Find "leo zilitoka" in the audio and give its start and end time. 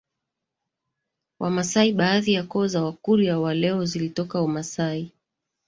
3.53-4.41